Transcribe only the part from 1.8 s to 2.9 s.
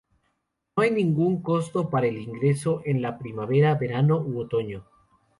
para el ingreso